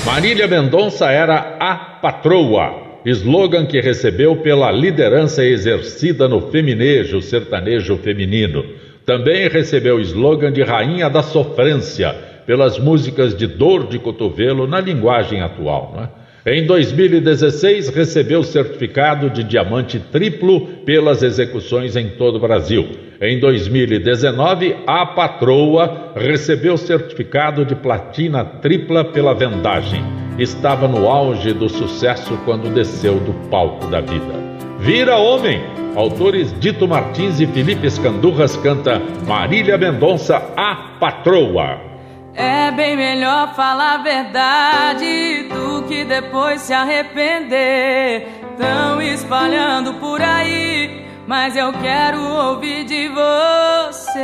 [0.04, 2.74] Marília Mendonça era a patroa,
[3.06, 8.66] slogan que recebeu pela liderança exercida no feminejo sertanejo feminino.
[9.06, 14.78] Também recebeu o slogan de Rainha da Sofrência, pelas músicas de dor de cotovelo na
[14.78, 15.94] linguagem atual.
[15.96, 16.23] Não é?
[16.46, 22.86] Em 2016, recebeu certificado de diamante triplo pelas execuções em todo o Brasil.
[23.18, 30.04] Em 2019, a patroa recebeu certificado de platina tripla pela vendagem.
[30.38, 34.34] Estava no auge do sucesso quando desceu do palco da vida.
[34.80, 35.62] Vira homem!
[35.96, 41.93] Autores Dito Martins e Felipe Escandurras canta Marília Mendonça, a patroa.
[42.36, 48.28] É bem melhor falar a verdade do que depois se arrepender.
[48.58, 54.20] Tão espalhando por aí, mas eu quero ouvir de você.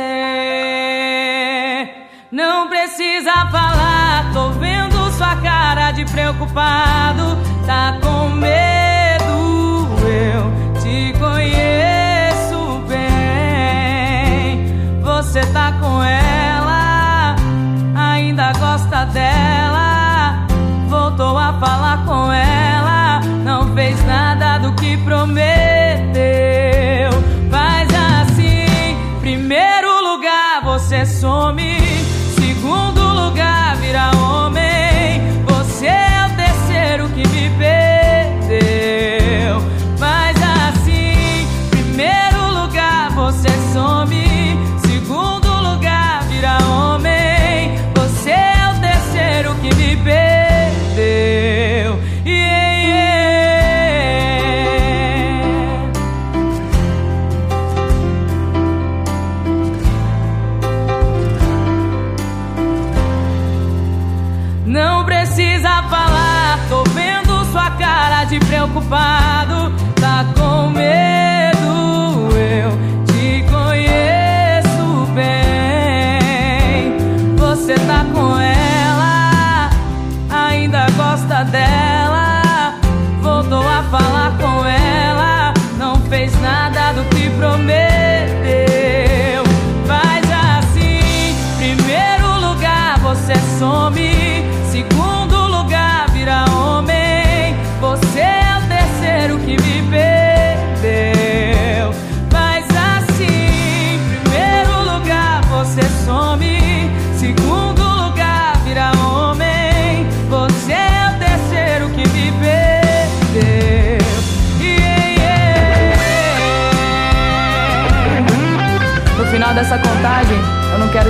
[2.29, 7.37] Não precisa falar, tô vendo sua cara de preocupado.
[7.65, 10.51] Tá com medo, eu
[10.81, 14.65] te conheço bem.
[15.01, 16.30] Você tá com ela
[18.53, 20.45] gosta dela.
[20.87, 25.70] Voltou a falar com ela, não fez nada do que prometeu.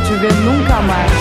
[0.03, 1.20] Te ver nunca mais.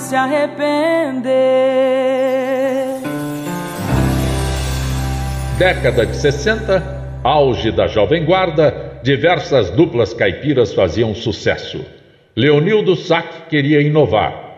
[0.00, 1.32] Se arrepender.
[5.58, 11.84] Década de 60, auge da Jovem Guarda, diversas duplas caipiras faziam sucesso.
[12.36, 14.52] Leonildo Sack queria inovar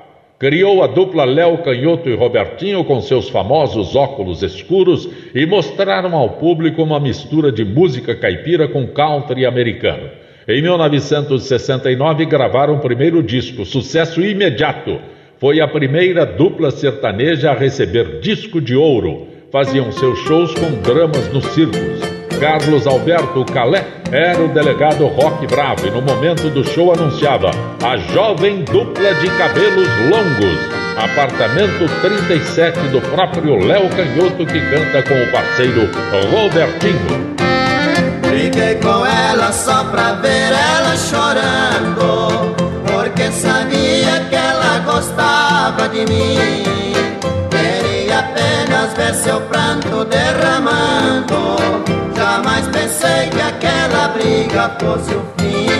[0.44, 6.30] Criou a dupla Léo Canhoto e Robertinho com seus famosos óculos escuros e mostraram ao
[6.30, 10.10] público uma mistura de música caipira com country americano.
[10.46, 15.00] Em 1969 gravaram o primeiro disco, sucesso imediato.
[15.44, 19.28] Foi a primeira dupla sertaneja a receber disco de ouro.
[19.52, 22.00] Faziam seus shows com dramas nos circos.
[22.40, 27.50] Carlos Alberto Calé era o delegado Rock Bravo e no momento do show anunciava
[27.84, 30.58] a jovem dupla de cabelos longos,
[30.96, 35.90] apartamento 37 do próprio Léo Canhoto que canta com o parceiro
[36.30, 37.34] Robertinho.
[38.22, 42.54] Briguei com ela só pra ver ela chorando,
[42.86, 43.63] porque ela
[45.72, 46.36] de mim.
[47.50, 51.56] Queria apenas ver seu pranto derramando
[52.14, 55.73] Jamais pensei que aquela briga fosse o fim.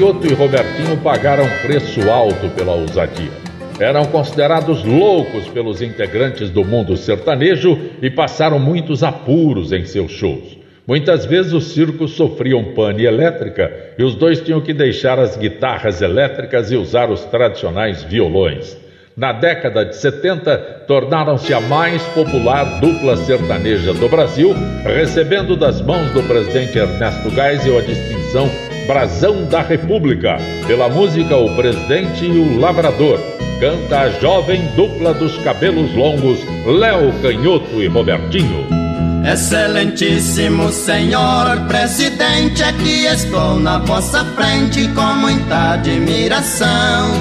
[0.00, 3.30] Canhoto e Robertinho pagaram preço alto pela ousadia.
[3.78, 10.56] Eram considerados loucos pelos integrantes do mundo sertanejo e passaram muitos apuros em seus shows.
[10.86, 16.00] Muitas vezes os circos sofriam pane elétrica e os dois tinham que deixar as guitarras
[16.00, 18.78] elétricas e usar os tradicionais violões.
[19.14, 26.10] Na década de 70, tornaram-se a mais popular dupla sertaneja do Brasil, recebendo das mãos
[26.12, 28.48] do presidente Ernesto Geisel a distinção
[28.90, 30.36] Brasão da República,
[30.66, 33.20] pela música O Presidente e o Lavrador.
[33.60, 38.66] Canta a jovem dupla dos cabelos longos, Léo Canhoto e Robertinho.
[39.24, 47.12] Excelentíssimo senhor presidente, aqui estou na vossa frente com muita admiração.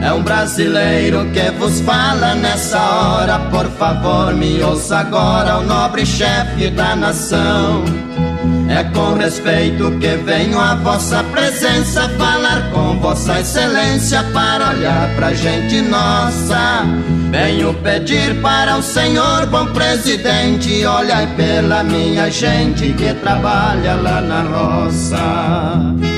[0.00, 6.06] É um brasileiro que vos fala nessa hora, por favor, me ouça agora, o nobre
[6.06, 7.82] chefe da nação.
[8.74, 15.32] É com respeito que venho à vossa presença falar com vossa excelência para olhar pra
[15.32, 16.82] gente nossa.
[17.30, 24.42] Venho pedir para o senhor bom presidente, olhai pela minha gente que trabalha lá na
[24.42, 26.13] roça.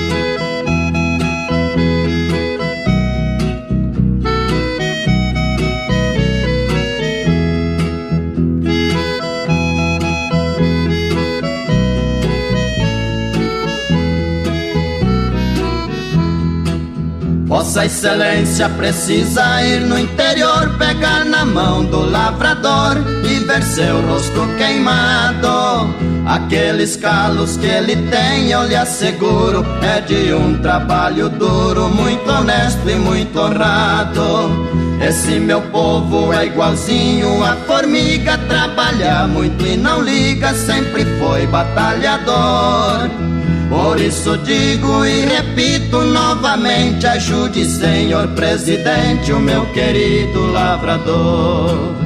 [17.57, 24.47] Vossa Excelência precisa ir no interior, pegar na mão do lavrador e ver seu rosto
[24.59, 25.89] queimado.
[26.27, 32.91] Aqueles calos que ele tem, eu lhe asseguro, é de um trabalho duro, muito honesto
[32.91, 34.69] e muito honrado.
[35.01, 43.36] Esse meu povo é igualzinho a formiga, trabalha muito e não liga, sempre foi batalhador.
[43.69, 52.06] Por isso digo e repito novamente: ajude, senhor presidente, o meu querido lavrador.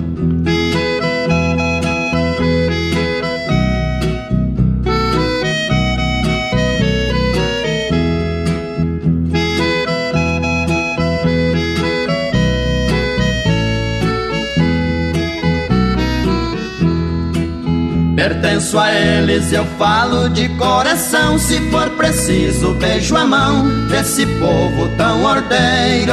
[18.21, 21.39] Pertenço a eles, eu falo de coração.
[21.39, 26.13] Se for preciso, beijo a mão desse povo tão ordeiro.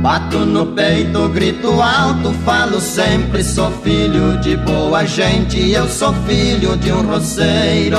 [0.00, 3.42] Bato no peito, grito alto, falo sempre.
[3.42, 7.98] Sou filho de boa gente, eu sou filho de um roceiro.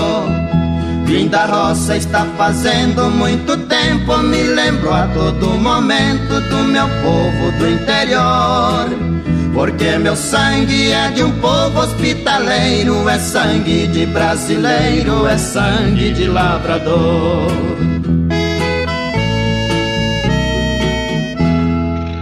[1.03, 4.17] Vim da roça está fazendo muito tempo.
[4.19, 9.04] Me lembro a todo momento do meu povo do interior.
[9.55, 16.27] Porque meu sangue é de um povo hospitaleiro, é sangue de brasileiro, é sangue de
[16.27, 17.47] lavrador.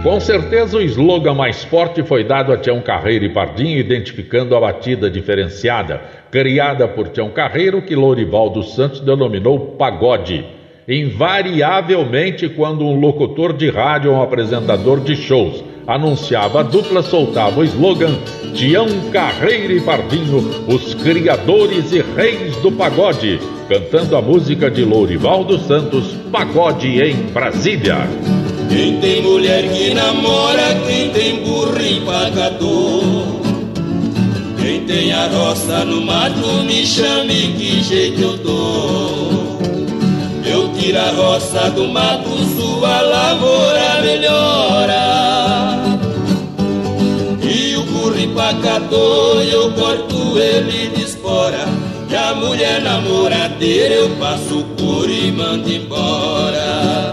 [0.04, 4.60] Com certeza o slogan mais forte foi dado a Tião Carreiro e Pardinho, identificando a
[4.60, 6.00] batida diferenciada,
[6.30, 10.46] criada por Tião Carreiro, que Lourival dos Santos denominou pagode.
[10.86, 17.60] Invariavelmente, quando um locutor de rádio ou um apresentador de shows anunciava a dupla, soltava
[17.60, 18.14] o slogan
[18.54, 25.44] Tião Carreira e Pardinho, os criadores e reis do pagode, cantando a música de Lourival
[25.44, 28.08] dos Santos, Pagode em Brasília.
[28.68, 31.74] Quem tem mulher que namora, quem tem burro
[32.06, 33.44] pagador.
[34.60, 39.58] Quem tem a roça no mato, me chame que jeito eu dou.
[40.46, 45.43] Eu tiro a roça do mato, sua lavoura melhora.
[48.34, 51.66] Empacador, eu corto ele de espora.
[52.10, 57.12] E a mulher namoradeira, eu passo por e mando embora.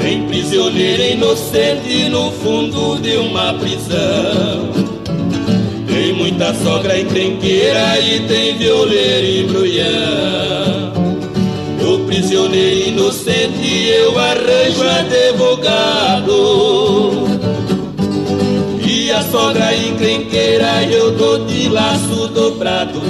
[0.00, 4.95] Tem prisioneiro inocente no fundo de uma prisão.
[6.16, 10.92] Muita sogra encrenqueira e tem violeiro e brulhão.
[11.82, 16.36] O prisioneiro inocente eu arranjo advogado.
[18.88, 23.00] E a sogra encrenqueira eu dou de laço dobrado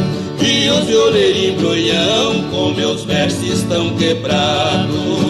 [0.40, 5.25] E os violeiros embrulham com meus versos estão quebrados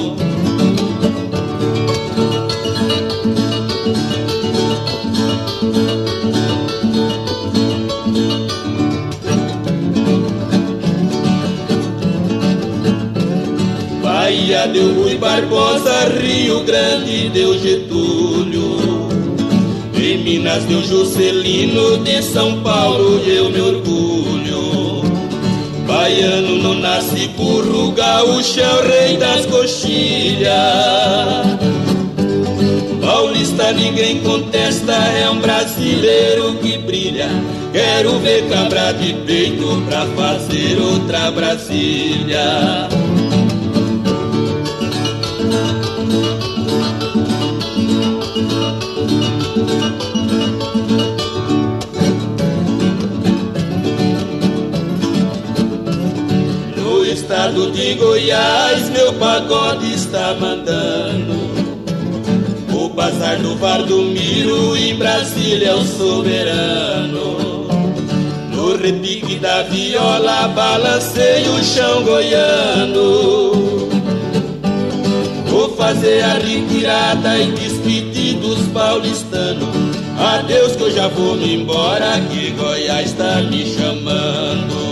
[14.73, 19.09] Deu Rui Barbosa, Rio Grande deu Getúlio.
[19.95, 25.03] Em Minas deu Juscelino, de São Paulo eu me orgulho.
[25.87, 30.47] Baiano não nasce burro, gaúcho é o rei das coxilhas.
[33.01, 37.29] Paulista ninguém contesta, é um brasileiro que brilha.
[37.73, 42.89] Quero ver cabra de peito pra fazer outra Brasília.
[57.47, 61.47] Estado de Goiás, meu pagode está mandando.
[62.75, 67.69] O bazar do Vardomiro em Brasília é o soberano.
[68.51, 73.89] No repique da viola, balancei o chão goiano.
[75.47, 79.69] Vou fazer a retirada e despedir dos paulistanos.
[80.19, 84.86] Adeus que eu já vou me embora, que Goiás está me chamando.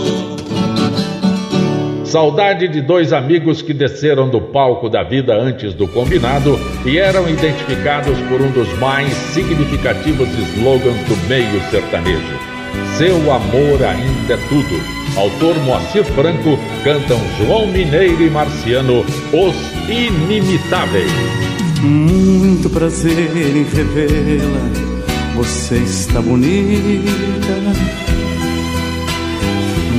[2.15, 7.27] Saudade de dois amigos que desceram do palco da vida antes do combinado e eram
[7.27, 12.39] identificados por um dos mais significativos slogans do meio sertanejo.
[12.97, 15.19] Seu amor ainda é tudo.
[15.19, 19.01] Autor Moacir Franco cantam João Mineiro e Marciano,
[19.33, 21.11] Os Inimitáveis.
[21.81, 25.35] Muito prazer em revê-la.
[25.35, 28.14] Você está bonita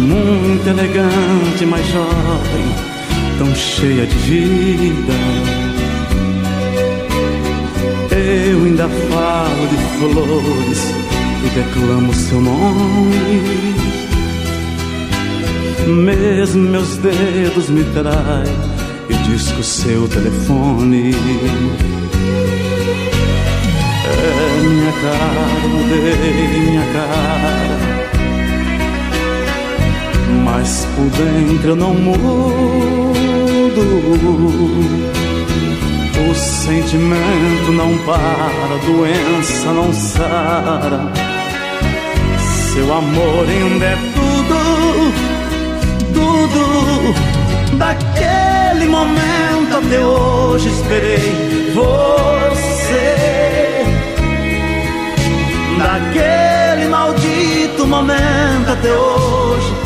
[0.06, 2.66] muito elegante, mas jovem,
[3.38, 5.12] tão cheia de vida.
[8.10, 10.94] Eu ainda falo de flores
[11.44, 13.74] e declamo seu nome.
[15.86, 18.56] Mesmo meus dedos me traem
[19.08, 21.14] e disco seu telefone.
[24.08, 27.85] É minha cara, mudei minha cara
[30.44, 32.16] mas por dentro eu não mudo.
[36.28, 41.12] O sentimento não para, a doença não sara.
[42.72, 45.12] Seu amor ainda é tudo,
[46.14, 47.76] tudo.
[47.76, 53.16] Daquele momento até hoje esperei você.
[55.78, 59.85] Daquele maldito momento até hoje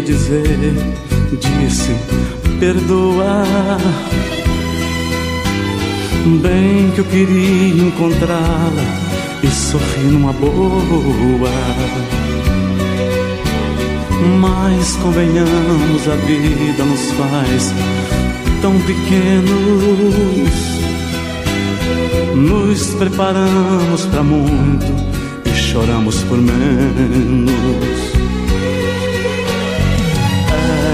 [0.00, 0.74] Devia dizer,
[1.32, 1.94] disse,
[2.60, 3.78] perdoar.
[6.42, 8.84] Bem que eu queria encontrá-la
[9.42, 11.50] e sorrir numa boa.
[14.40, 17.72] Mas convenhamos, a vida nos faz
[18.60, 19.48] tão pequenos.
[22.34, 24.86] Nos preparamos para muito
[25.46, 28.07] e choramos por menos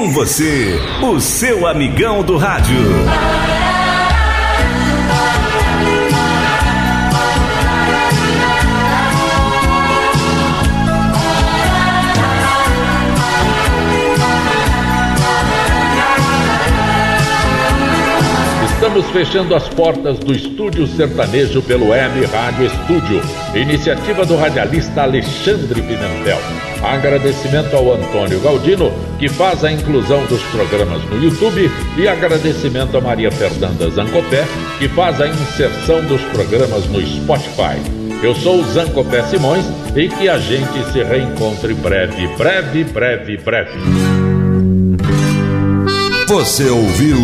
[0.00, 2.74] Com você, o seu amigão do rádio.
[18.72, 23.20] Estamos fechando as portas do Estúdio Sertanejo pelo Web Rádio Estúdio,
[23.54, 26.69] iniciativa do radialista Alexandre Pimentel.
[26.82, 33.00] Agradecimento ao Antônio Galdino, que faz a inclusão dos programas no YouTube, e agradecimento a
[33.00, 34.46] Maria Fernanda Zancopé,
[34.78, 37.78] que faz a inserção dos programas no Spotify.
[38.22, 39.64] Eu sou o Zancopé Simões
[39.96, 43.78] e que a gente se reencontre breve, breve, breve, breve.
[46.26, 47.18] Você ouviu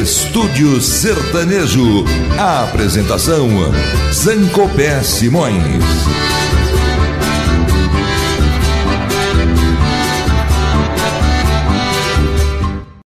[0.00, 2.04] Estúdio Sertanejo.
[2.38, 3.46] A apresentação
[4.10, 5.84] Zancopé Simões.